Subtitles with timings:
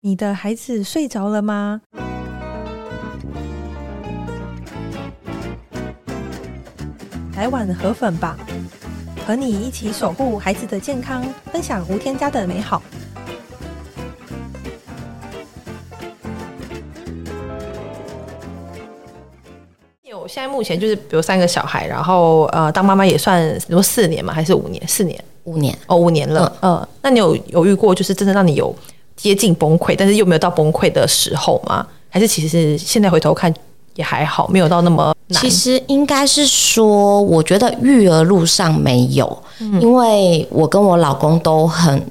[0.00, 1.80] 你的孩子睡着了吗？
[7.34, 8.38] 来碗河粉吧，
[9.26, 12.80] 和你一起守护孩子的健康，分享无添加的美好。
[20.04, 24.86] 有现在目前就是，比如三个小孩，然后呃，当妈妈也算，比如四年嘛，还是五年？
[24.86, 26.56] 四年，五年哦，五年了。
[26.60, 28.72] 嗯、呃，那你有犹豫过，就是真的让你有？
[29.18, 31.86] 接近崩溃，但是又没有到崩溃的时候吗？
[32.08, 33.52] 还是其实现在回头看
[33.96, 35.42] 也还好，没有到那么难。
[35.42, 42.02] 其实应该是说，我觉得育儿路上没有，嗯、因为我跟我老公都很，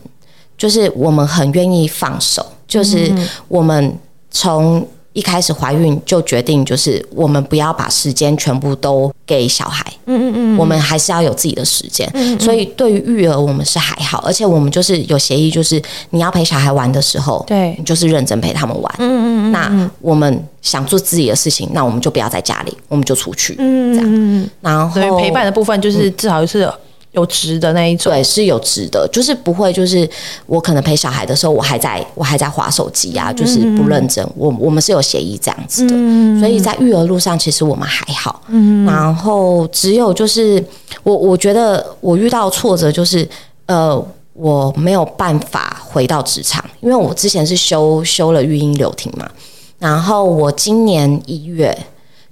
[0.55, 3.11] 就是我们很愿意放手，就是
[3.47, 3.97] 我们
[4.29, 4.87] 从。
[5.17, 12.07] 一开始怀孕就决定，就是我们不要把时间全部都给小孩，嗯嗯嗯，我们还是要有自己的时间。
[12.13, 15.81] 嗯嗯，所以对于育儿，我们是还好，而且我们就是有协议，就是
[16.11, 18.95] 你要陪小孩玩的时候，对，你就是认真陪他们玩。
[18.99, 24.49] 嗯嗯嗯，那我们想做自己的事情，那我们就不要在家里，我们就出去，嗯这样。
[24.61, 26.71] 然后陪伴的部分就是至少是。
[27.11, 30.07] 有值的那一种，对，是有值的，就是不会，就是
[30.45, 34.23] 我可能陪小孩的时候，我还在我还在划手机啊，就是不认真。
[34.35, 35.95] 我我们是有协议这样子的，
[36.39, 38.41] 所以在育儿路上，其实我们还好。
[38.85, 40.63] 然后只有就是
[41.03, 43.27] 我我觉得我遇到挫折就是
[43.65, 49.27] 呃我没有办法回到职场，因为我之前是休休了育婴留停嘛，
[49.79, 51.75] 然后我今年一月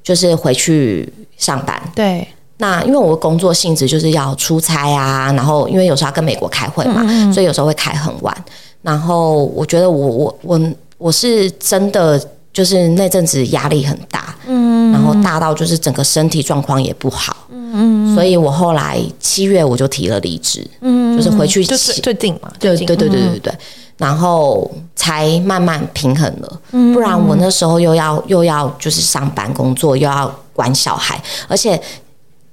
[0.03, 2.27] 就是回去上班，对。
[2.57, 8.45] 那因为我的工作性质就是要出差啊，然后因为有时候要跟美国开会嘛，嗯嗯，所以有时候会开很晚。
[8.81, 10.61] 然后我觉得我我我
[10.97, 12.17] 我是真的
[12.53, 23.53] 就是那阵子压力很大，嗯，然后大到就是整个身体状况也不好，嗯，所以我后来七月我就提了离职，嗯，就是回去就是最近嘛，对对对对对对对，
[23.97, 26.61] 然后才慢慢平衡了，
[26.93, 31.81] 不然我那时候又要又要就是上班工作，又要管小孩，而且。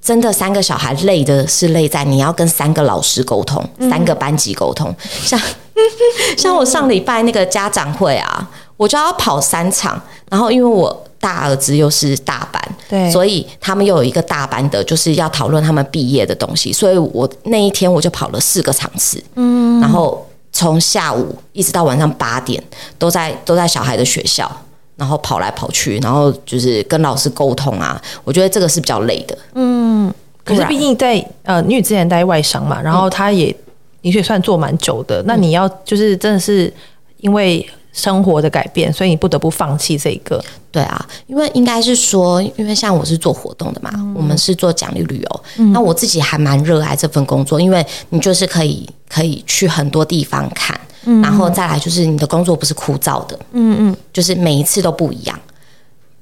[0.02, 4.92] 真的三个小孩累的是累在你要跟三个老师沟通，嗯、三个班级沟通。
[5.22, 5.40] 像
[6.36, 22.62] 像我上礼拜那个家长会啊，我就要跑三场，然后因为我大儿子又是大班，对，所以他们又有一个大班的，就是要讨论他们毕业的东西，所以我那一天我就跑了四个场次，嗯，然后从下午一直到晚上八点，
[22.98, 24.50] 都在都在小孩的学校。
[24.96, 29.36] 然后跑来跑去，然后就是跟老师沟通啊，我觉得这个是比较累的。
[29.54, 30.12] 嗯，
[30.44, 33.54] 可是毕竟在呃，因为之前待外商嘛，然后他也
[34.00, 35.22] 的确算做蛮久的。
[35.22, 36.72] 嗯、那你要就是真的是
[37.18, 40.42] 因为生活的改变，所以你不得不放弃这个。
[40.70, 50.78] 对啊，因为应该是说，因为像我是做活动的嘛，嗯、我们是做奖励旅游，嗯、那我自己还蛮热爱这份工作，因为你就是可以可以去很多地方看。
[51.04, 55.38] 然后再来就是你的工作不是枯燥的，嗯嗯，就是每一次都不一样。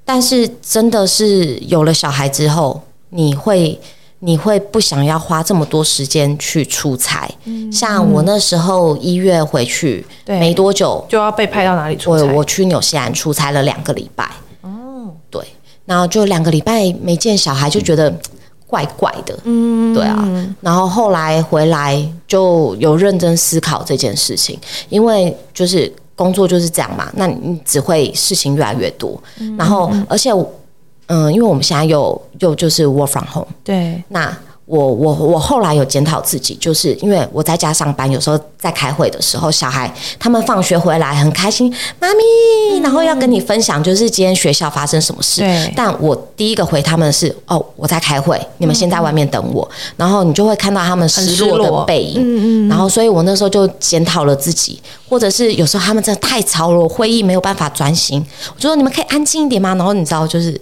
[0.04, 3.78] 但是真的是有了小孩之后，你会
[4.20, 7.28] 你会不想要花这么多时间去出差。
[7.70, 12.24] 像我那时候一月回去，没多久就要被派到哪里出差？
[12.24, 14.28] 我我去纽西兰出差了两个礼拜。
[14.62, 15.44] 哦，对，
[15.84, 18.12] 然后就两个礼拜没见小孩，就觉得。
[18.70, 20.16] 怪怪的，嗯，对啊，
[20.60, 24.56] 然后后来回来就有认真思考这件事情，
[24.88, 29.20] 因为就是工作就是这样嘛，那你只会事情越来越多，
[29.58, 30.30] 然后而且，
[31.08, 34.34] 嗯，因为我们现在又又就是 work from home，对，那。
[34.70, 45.40] 我我我后来有检讨自己，就是因为我在家上班，有时候在开会的时候，小孩他们放学回来很开心，妈咪，然后要跟你分享，就是今天学校发生什么事。
[45.40, 45.72] 对。
[45.74, 49.68] 但我第一个回他们的是，哦，我在开会，你们先在外面等我。
[49.96, 52.20] 然后你就会看到他们失落的背影。
[52.20, 52.68] 嗯嗯。
[52.68, 59.74] 然后，所以我那时候就检讨了自己，或者是有时候他们真的太吵了，我会议没有办法专心，我就说你们可以安静一点吗？
[59.74, 60.60] 然后你知道就是。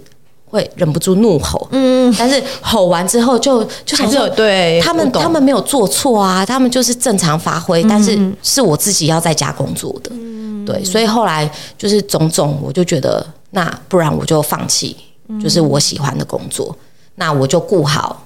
[0.49, 14.97] 会忍不住怒吼，嗯，但是吼完之后就就想说，对他们他们没有做错啊，他们就是正常发挥，但是是我自己要在家工作的，嗯，对，所以后来就是种种，我就觉得那不然我就放弃，
[15.41, 16.75] 就是我喜欢的工作，
[17.15, 18.25] 那我就顾好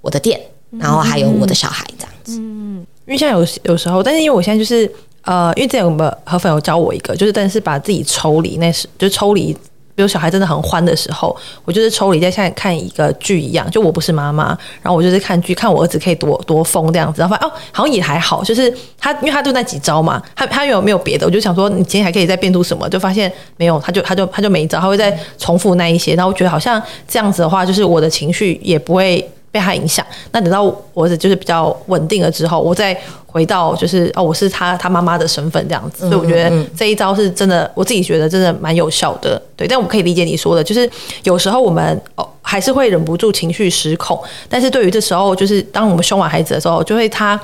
[0.00, 0.40] 我的店，
[0.78, 4.88] 然后还有我的小孩这样子，嗯，因为现在有有时候，但是因为我现在就是
[5.22, 9.56] 呃，因为之前我们河粉有教我一个，就是但是把自己抽离，那是就抽离。
[9.94, 14.48] 比如小孩真的很欢的时候，我就是抽离在像看一个剧一样，就我不是妈妈，
[14.82, 21.24] 然后我就是看剧，看我儿子可以多多疯这样子，然后发现哦，好像也还好，就是他因为他就那几招嘛，他他有没有别的？
[21.26, 22.88] 我就想说你今天还可以再变出什么？
[22.88, 29.24] 就发现没有，他就他就他就没招，他会再重复那一些，然后我觉得好像这样子的话，就是我的情绪也不会
[29.54, 30.04] 被他影响。
[30.32, 36.08] 那等到我儿子就是比较稳定了之后，我再回到就是哦，我是他他妈妈的身份这样子。
[36.08, 39.40] 所以我觉得这一招是真的，我自己觉得真的蛮有效的。
[39.54, 40.90] 对，但我可以理解你说的，就是
[41.22, 47.40] 有时候我们哦还是会忍不住情绪失控，但是对于这时候，就是当我们凶完孩子的时候，就会他。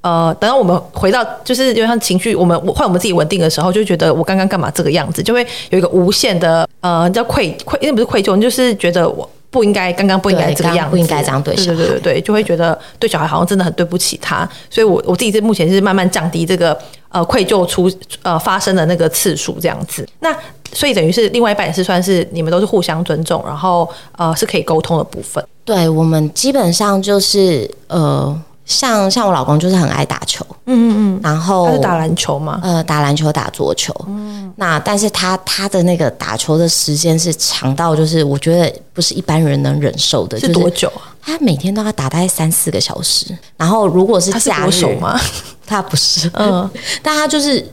[0.00, 16.76] 呃，等到我们回到就是就像情绪，我们换我们自己稳定的时候，就觉得我刚刚干嘛这个样子，就会有一个无限的呃叫愧愧，因为不是愧疚，就是觉得我不应该刚刚不应该这个样子，不应该这样对小孩，对对对对，就会觉得对小孩好像真的很对不起他，所以我我自己是目前是慢慢降低这个
[17.08, 17.88] 呃愧疚出
[18.22, 20.04] 呃发生的那个次数这样子。
[20.18, 20.36] 那
[20.72, 25.42] 所以等于是另外一半也是算是你们都是互相尊重，然后呃是可以沟通的部分。
[25.64, 28.36] 对，我们基本上就是呃。
[28.64, 32.58] 像像我老公就是很爱打球，嗯嗯嗯，然后他是打篮球吗？
[32.62, 41.12] 呃，打篮球打桌球，嗯，那但是他他的那个打球的时间是长到就是我觉得不是一般人能忍受的，是多久啊？
[41.22, 43.26] 他每天都要打大概三四个小时，
[43.58, 45.20] 然后如果是假日吗？
[45.66, 46.68] 他不是，嗯，
[47.02, 47.66] 但他就是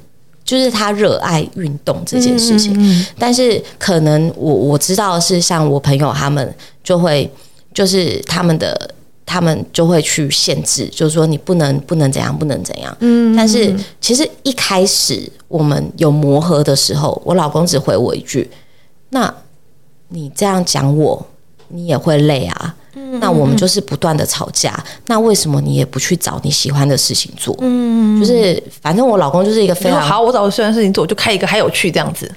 [0.44, 6.54] 就是他热爱运动这件事情，嗯嗯嗯，但是可能我我知道是像我朋友他们
[6.84, 7.32] 就会
[7.74, 8.92] 就是他们的。
[9.26, 12.96] 他们就会去限制，就是说你不能不能怎样，不能怎样。
[13.00, 18.50] 嗯，但是其实一开始我们有磨合的时候，我老公只回我一句
[19.12, 19.34] ：“那
[20.10, 21.26] 你这样讲我，
[21.70, 24.84] 你也会累啊。”嗯，那我们就是不断的吵架。
[25.06, 27.56] 那为什么你也不去找你喜欢的事情做？
[27.62, 32.30] 嗯，就是反正我老公就是一个非常好，我找我喜欢的事情做，就开一个还有趣这样子。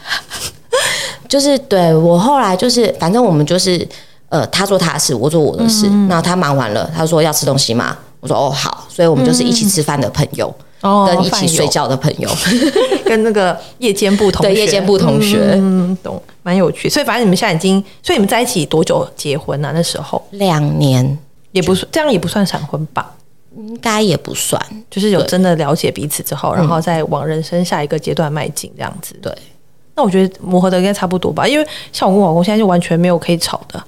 [1.28, 3.88] 就是对我后来就是，反正我们就是。
[4.34, 5.86] 呃，他做他的事，我做我的事。
[5.88, 7.96] 嗯、他忙完了，他说要吃东西吗？
[8.18, 10.52] 我说哦好，所以我们就是一起吃饭的朋友，
[10.82, 12.36] 嗯、跟一起睡觉的朋友，哦、
[13.06, 16.88] 跟那个夜间部同学，对夜间部同学，嗯，懂，蛮有趣。
[16.88, 19.72] 所以反正你们现在已经，所以你们在一起多久结婚呢、啊？
[19.72, 21.16] 那时候两年，
[21.52, 23.14] 也不算，这样也不算闪婚吧？
[23.56, 24.60] 应该也不算，
[24.90, 29.14] 就是有真的了解彼此之后，然后再往人生下一个阶段迈进，这样子。
[29.22, 29.32] 对，
[29.94, 33.80] 那我觉得磨合的应该差不多吧，因为像我跟我老公现在就完全没有可以吵的。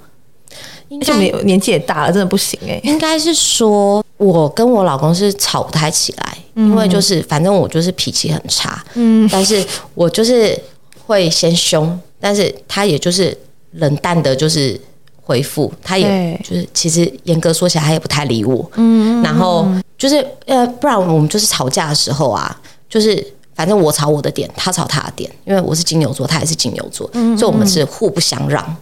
[0.89, 2.81] 而且没有年纪也大了，真的不行哎、欸。
[2.83, 9.63] 应该是说，我跟我老公是吵不太起来，嗯、因为就是反正我就是脾气很差，嗯，但是
[9.93, 10.57] 我就是
[11.05, 13.37] 会先凶，但是他也就是
[13.71, 14.79] 冷淡的，就是
[15.21, 19.67] 回复，他也就是其实严格说起来，他也不太理我，嗯，然后
[19.97, 22.57] 就是呃，不然我们就是吵架的时候啊，
[22.89, 23.25] 就是
[23.55, 28.75] 反正我吵我的点，他吵他的点，因为我是金牛座，他也是金牛座，嗯，所以我们是互不相让。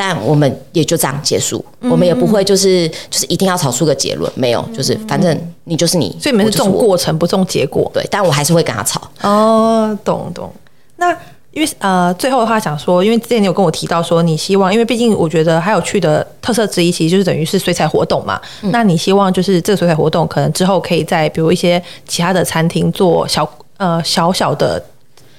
[0.00, 8.06] 但我们也就这样结束，嗯、我们也不会就是就是一定要吵出个结论，没有，就是反正你就是你，所以你们是重过程不重结果，对。
[8.08, 9.02] 但我还是会跟他吵。
[9.22, 10.52] 哦，懂懂。
[10.98, 11.10] 那
[11.50, 18.40] 因为呃，最后的话想说，因为之前你有跟我提到说，你希望，因为毕竟我觉得还有趣的特色之一，其实就是等于是水彩活动嘛。
[18.62, 23.48] 嗯、那你希望就是这个水彩活动，可能之后可以在比如一些其他的餐厅做小
[23.78, 24.80] 呃小小的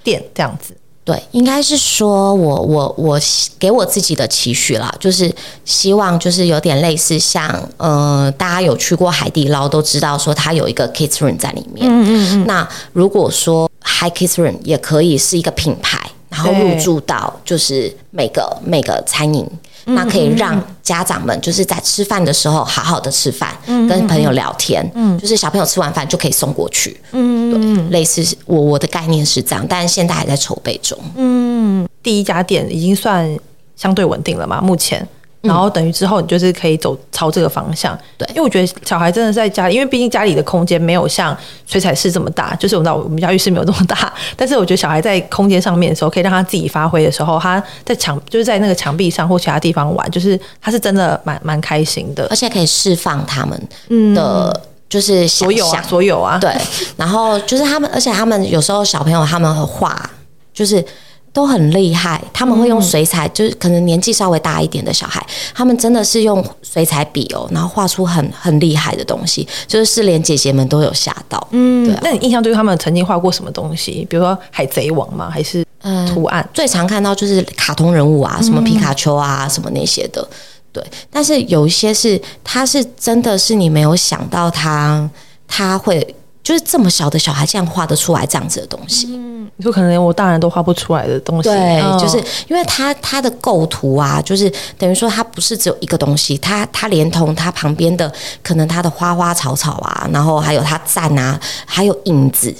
[0.04, 0.76] 店这样子。
[1.10, 3.20] 对，应该是说我我我
[3.58, 5.34] 给我自己的期许啦，就是
[5.66, 11.88] 希望就是有点类似像呃，大家有去过海底捞都知道说它有一个 Kids Room 在里面。
[11.90, 12.46] 嗯嗯嗯。
[12.46, 16.00] 那如果说 high Kids Room 也可以是一个品牌，
[16.44, 19.46] 然后入驻到就是每个每个餐饮。
[19.86, 24.88] 那可以让家长们就是在吃饭的时候好好的吃饭，跟朋友聊天，
[25.20, 33.36] 就是小朋友吃完饭就可以送过去，嗯，对，类似我我的概念是这样，但是现在还在筹备中，嗯，第一家店已经算
[33.76, 35.08] 相对稳定了嘛，目前。
[35.42, 56.54] 然后等于之后你就是可以走朝这个方向，对，因为我觉得小孩真的在家里，因为毕竟家里的空间没有像水彩室这么大，就是我知道我们家浴室没有这么大，但是我觉得小孩在空间上面的时候，可以让他自己发挥的时候，他在墙就是在那个墙壁上或其他地方玩，就是他是真的蛮蛮开心的，而且可以释放他们的，就是所有啊，所有啊，对，
[56.98, 60.10] 然后就是他们，而且他们有时候小朋友他们会画，
[60.54, 60.84] 就是。
[61.32, 71.48] 都很厉害，他们会用水彩，嗯、就是可能年纪稍微大一点的小孩，他们真的是用水彩笔哦，然后画出很很厉害的东西，就是连姐姐们都有吓到。
[71.52, 72.00] 嗯，对、啊。
[72.04, 74.06] 那你印象对于他们曾经画过什么东西？
[74.10, 75.30] 比如说海贼王吗？
[75.30, 75.66] 还是
[76.14, 76.48] 图案？
[76.54, 80.28] 最常看到就是卡通人物啊，什么皮卡丘啊，什么那些的。
[80.72, 85.10] 对，但是有一些是，他是真的是你没有想到他
[85.48, 86.16] 他会。
[86.50, 89.06] 就是这么小的小孩，竟然画得出来这样子的东西。
[89.12, 91.48] 嗯，你说可能连我大人都画不出来的东西。
[91.48, 102.52] 对，就是因为他他的构图啊，就是等于说他不是只有一个东西，他他连同他旁边的可能他的花花草草啊，然后还有他站啊，还有影子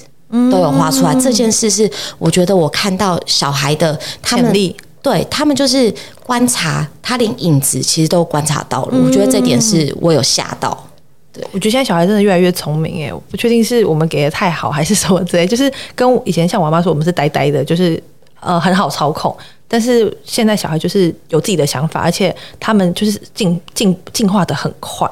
[0.52, 1.16] 都有画出来。
[1.16, 4.54] 嗯，这件事是我觉得我看到小孩的他们
[5.02, 5.92] 对他们就是
[6.24, 8.90] 观察，他连影子其实都观察到了。
[8.92, 10.86] 嗯、我觉得这点是我有吓到。
[11.32, 18.02] 对，我觉得现在小孩真的越来越聪明哎，我不确定是我们给的太好还是什么之类，就是跟以前像我妈说我们是呆呆的，就是
[18.40, 19.36] 呃很好操控。
[19.72, 25.08] 但是现在小孩就是有自己的想法，而且他们就是进进进化的很快，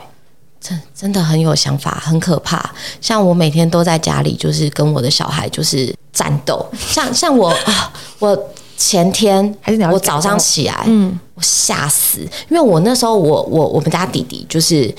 [0.59, 2.67] 真真的很有想法，很可怕。
[2.99, 6.65] 像我每天都在家里，就是跟我的小孩就是战斗。
[6.75, 8.35] 像像我啊，我
[8.75, 14.91] 前天还是我早上起来，嗯，我吓死，因为我那时候我我我们家弟弟就是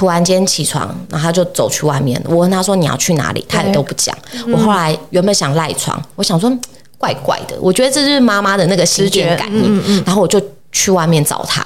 [0.00, 2.18] 突然间起床，然后他就走去外面。
[2.26, 4.16] 我问他说你要去哪里，他也都不讲。
[4.50, 6.50] 我后来原本想赖床，我想说。
[6.96, 9.62] 怪怪的，我觉得这就是妈妈的那个心电感应。
[9.78, 10.38] 嗯嗯、然后我就
[10.70, 11.64] 去外面找他，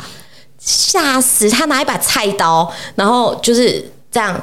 [0.61, 1.65] 吓死他！
[1.65, 4.41] 拿一把菜刀，然后就是这样，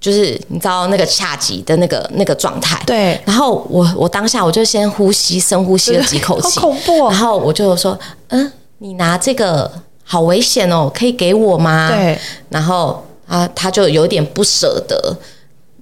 [0.00, 2.80] 就是你知道那个恰吉的那个那个状态。
[2.86, 3.20] 对。
[3.24, 7.10] 然后我我当下我就先呼吸，深呼吸了几口气， 好恐怖哦。
[7.10, 7.98] 然后我就说
[8.30, 9.68] ：“嗯，你拿这个
[10.04, 12.16] 好危险哦，可以给我吗？”对。
[12.48, 15.16] 然后啊，他就有点不舍得，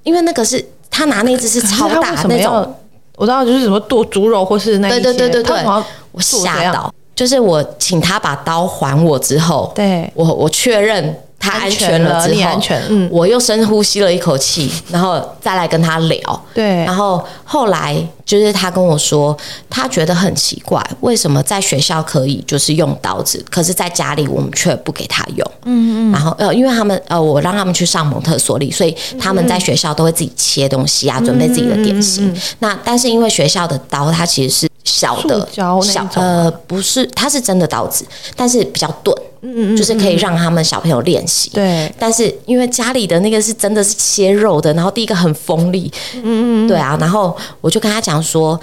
[0.02, 2.74] 因为那个是他拿那只是超大的那种。
[3.16, 5.64] 我知道就是什么剁猪肉或是那些，对对对对对，
[6.12, 19.36] 我吓到，就是我请他把刀还我之后，对，我我确认他安全了之后，安全，嗯，我又深呼吸了一口气，然后再来跟他聊，对，然后后来就是他跟我说，
[19.70, 34.68] 他觉得很奇怪，为什么在学校可以就是用刀子，可是在家里我们却不给他用，嗯嗯，然后呃，因为他们呃，我让他们去上蒙特梭利，所以他们在学校都会自己切东西啊，准备自己的点心，那但是因为学校的刀它其实是。
[34.86, 35.80] 小的小
[36.14, 39.14] 呃不是，它是真的刀子，但是比较钝，
[39.54, 41.50] 嗯嗯，就是可以让他们小朋友练习。
[41.50, 48.60] 对，但是因为家里的那个是真的是切肉的，然后第一个很锋利，嗯嗯，对啊，然后我就跟他讲说。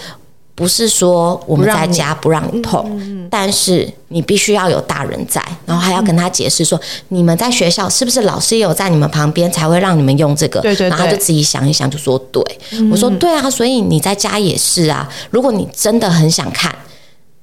[0.55, 10.61] 不是说我们在家不让你碰，但是你必须要有大人在，然后还要跟他解释说，嗯、你们在学校是不是老师也有在你们旁边才会让你们用这个？
[10.61, 12.39] 对对对，然后就自己想一想，就说对。
[12.73, 15.09] 嗯、我说对啊，所以你在家也是啊。
[15.31, 16.71] 如果你真的很想看，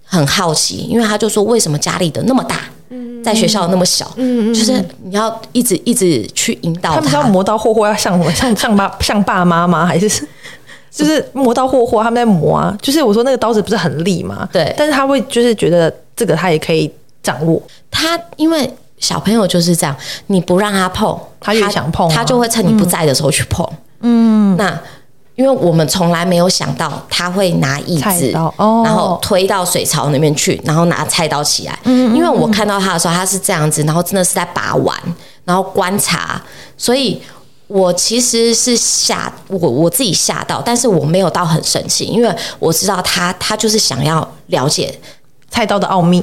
[0.05, 2.61] 很好奇，因为他就说为什么家里的那么大，
[3.23, 6.97] 在学校那么小，嗯、就是你要一直一直去引导他。
[6.97, 8.33] 他们要磨刀霍霍，要像什么？
[8.33, 9.87] 像像爸 像爸妈吗？
[9.87, 10.09] 还是？
[10.91, 12.77] 就是磨刀霍霍，他们在磨啊。
[12.83, 14.49] 就是我说那个刀子不是很利吗？
[14.53, 14.75] 对。
[14.77, 16.91] 但是他会就是觉得这个他也可以
[17.23, 17.63] 掌握。
[17.93, 18.69] 他因为
[18.99, 23.65] 小朋友就是这样，你不让他碰，他越想碰，他就会趁你不在的时候去碰。
[24.01, 24.57] 嗯。
[24.57, 24.77] 那
[25.41, 31.79] 因为我们从来没有想到他会拿椅子，然后推到水槽里面去，然后拿菜刀起来。
[31.85, 32.15] 嗯。
[32.15, 34.95] 因为我看到他的时候，他是这样子，然后真的是在把玩，
[35.45, 36.41] 然后观察，
[36.77, 37.23] 所以。
[37.73, 42.29] 我其实是吓我我自己吓到，但是我没有到很生气，因为
[42.59, 44.93] 我知道他他就是想要了解
[45.49, 46.21] 菜刀的奥秘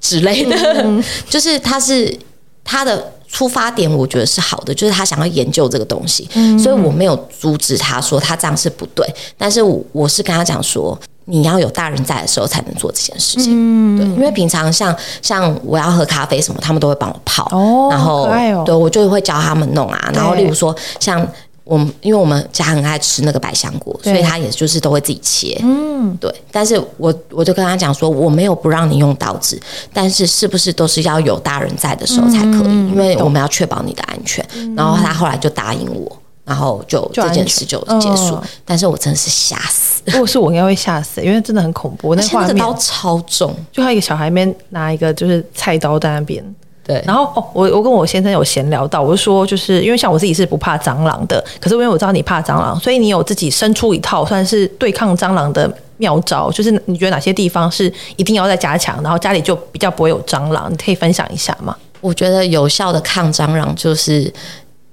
[0.00, 2.18] 之类的，嗯、就是他是
[2.64, 9.06] 他的出发点，我觉得是好的，就是他想要研究这个东西，嗯、所以我没有阻止他说他这样是不对，
[9.36, 10.98] 但是我我是跟他讲说。
[11.30, 21.20] 你要有大人在的时候才能做这件事情，嗯、对，因为平常像像我要喝咖啡什么，他们都会帮我泡，哦、然后、哦、对我就会教他们弄啊，然后例如说像
[21.68, 29.60] 我们，因为我们家很爱吃那个百香果，所以他也就是都会自己切，嗯，对，但是我我就跟他讲说，我没有不让你用刀子，
[29.92, 32.68] 但是是不是都是要有大人在的时候才可以？
[32.68, 36.10] 嗯、因为我们要确保你的安全，嗯、然后他后来就答应我。
[36.48, 40.00] 然后就这件事就结束，但是我真的是吓死。
[40.06, 42.14] 如果是我，应该会吓死，因为真的很恐怖。
[42.14, 46.42] 那画面刀超重，就他一个小孩面拿一个就是菜刀在那边。
[46.88, 61.76] 对，然后哦，我我跟我先生有闲聊到，我就说，就是因为像我自己是不怕蟑螂的，可是因为我知道你怕蟑螂，所以你有自己生出一套算是对抗蟑螂的妙招，就是你觉得哪些地方是一定要再加强，然后家里就比较不会有蟑螂，你可以分享一下吗？
[62.00, 64.32] 我觉得有效的抗蟑螂就是。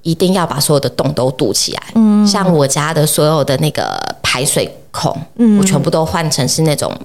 [0.05, 6.95] 一定要把所有的洞都堵起来，嗯，像我家的所有的那个排水孔，嗯，我全部都换成是那种，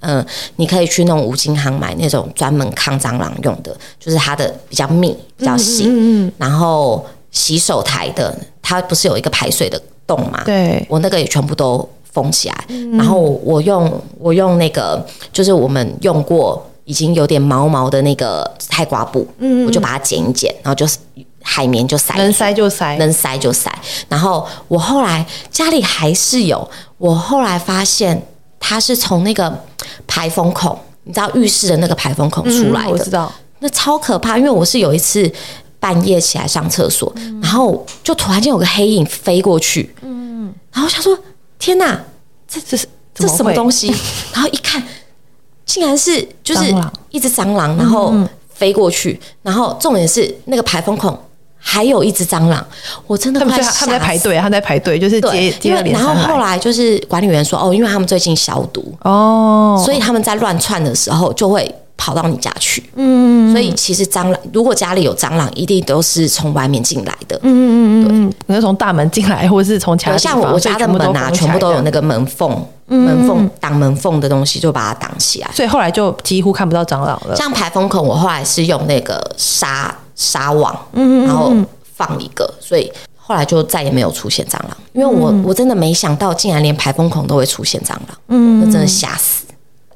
[0.00, 0.26] 嗯、呃，
[0.56, 10.42] 你可以去那种五金行买那种专门抗蟑螂用的，就是它的比较密、比较细，嗯，嗯，然后洗手台的，它不是有一个排水的洞嘛？
[10.44, 20.98] 对，我那个也全部都封起来，嗯、然后我用我用那个，就是我们用过已经有点毛毛的那个菜瓜布，嗯，我就把它剪一剪，然后就是。
[21.40, 23.72] 海绵就塞，能塞就塞，能塞就塞。
[24.06, 28.20] 然后我后来家里还是有，我后来发现
[28.60, 29.64] 它是从那个
[30.06, 33.32] 排风孔，你知道浴室的那个排风孔出来的，嗯、我知道。
[33.60, 35.30] 那超可怕，因为我是有一次
[35.80, 41.18] 半夜起来上厕所，嗯、然后就突然间有个黑影飞过去，嗯，然后我想说
[41.58, 42.04] 天哪，
[42.46, 43.88] 这这是这什么东西？
[44.32, 44.82] 然后一看。
[45.68, 46.74] 竟然是就是
[47.10, 48.14] 一只蟑螂，然后
[48.48, 51.12] 飞过去，然后重点是那个排风孔
[51.58, 52.64] 还有一只蟑螂，
[53.06, 53.80] 我真的快吓死。
[53.80, 55.82] 他们在排队，他们在排队，就是接接了。
[55.82, 61.74] 然后后来就是管理员说，哦，因为他们最近消毒哦，所以他们在乱窜的时候就会。
[62.00, 77.34] 跑到你家去，嗯，所以其实蟑螂，如果家里有蟑螂，一定都是从外面进来的，嗯嗯嗯，对，可能从大门进来，或者是从其他地方，像我家的门啊，全部都有那个门缝，门缝挡门缝的东西，就把它挡起来，所以后来就几乎看不到蟑螂了。
[77.34, 81.50] 像排风孔，我后来是用那个纱纱网，嗯，然后
[81.96, 89.46] 放一个，所以后来就再也没有出现蟑螂，因为我我真的没想到，竟然连排风孔都会出现蟑螂，嗯，我真的吓死。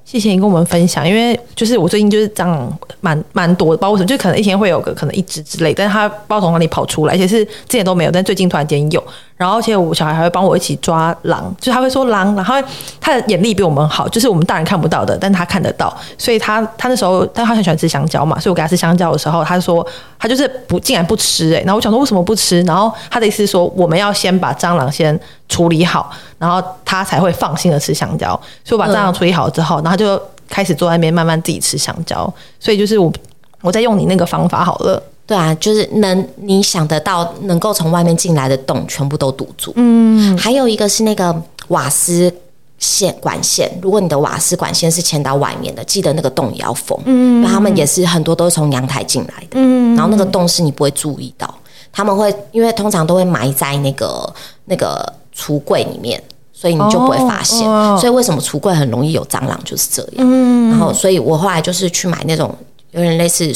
[0.04, 9.02] 谢谢你跟我们分享，因为就是我最近就是蟑螂蛮蛮多的，不知道为什么，就可能一天会有个可能一只之类，但是它不知道从哪里跑出来，而且是之前都没有，但最近突然间有。
[9.38, 12.54] 然后，而且我小孩还会帮我一起抓狼，就是他会说狼，然后
[13.00, 19.84] 他的眼力比我们好，就是我们大人看不到的，但他看得到，所以他他那时候，但他很喜欢吃香蕉嘛，所以我给他吃香蕉的时候，他说
[20.22, 22.62] 他就是不竟然不吃诶、欸，然后我想说为什么不吃？
[22.62, 28.28] 然后他的意思是说我们要先把蟑螂先处理好，然后他才会放心的吃香蕉。
[28.64, 32.32] 所以我把蟑螂处理好之后，然后他就开始坐在那边慢慢自己吃香蕉。
[32.60, 33.12] 所以就是我
[33.62, 35.02] 我在用你那个方法好了。
[35.26, 39.72] 对啊，就是能你想得到能够从外面进来的洞，全部都堵住。
[39.74, 41.34] 嗯，还有一个是那个
[41.68, 42.32] 瓦斯
[42.82, 46.98] 线管线，如果你的瓦斯管线是牵到外面的，记得那个洞也要封。
[47.04, 49.52] 嗯，他们也是很多都是从阳台进来的。
[49.52, 51.54] 嗯，然后那个洞是你不会注意到，
[51.92, 54.34] 他们会因为通常都会埋在那个
[54.64, 56.20] 那个橱柜里面，
[56.52, 57.64] 所以你就不会发现。
[57.98, 60.12] 所以为什么橱柜很容易有蟑螂就是这样。
[60.18, 62.52] 嗯，然后所以我后来就是去买那种
[62.90, 63.54] 有点类似。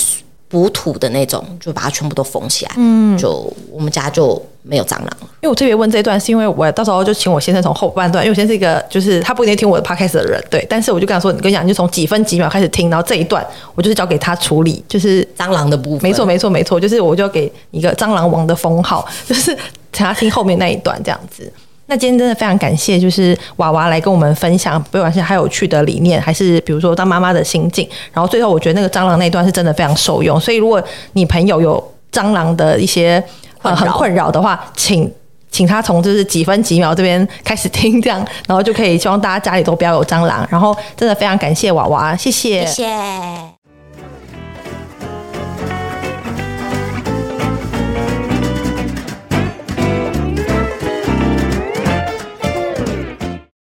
[0.49, 2.73] 补土的那种，就把它全部都封起来。
[2.77, 5.29] 嗯，就我们家就没有蟑螂了。
[5.41, 10.65] 因为我特别问这一段，是因为我到时候就请我先生从后半段，因为我先生是一个就是他不一定听我的 podcast 的人，对。
[10.69, 16.03] 但是我就跟他说，你跟你讲，你就从几分几秒开始听，然后这一段我就是交给他处理，就是蟑螂的部分。
[16.03, 19.57] 没错，没错，没错，就是我就给一个蟑螂王的封号，就是
[19.93, 21.53] 请他听后面那一段这样子。
[21.89, 27.89] 那今天真的非常感谢，就是娃娃来跟我们分享，不管是还有趣的理念，还是比如说当妈妈的心境。
[28.13, 30.39] 然后最后，我觉得那个蟑螂那一段是真的非常受用。
[30.41, 30.83] 所以，如果
[31.13, 33.23] 你朋友有蟑螂的一些
[33.63, 35.09] 呃很困扰的话，请
[35.51, 40.47] 请他从就是几分几秒这边开始听，这样，然后就可以希望大家家里都不要有蟑螂。
[40.51, 43.56] 然后，真的非常感谢娃娃，谢谢，谢谢。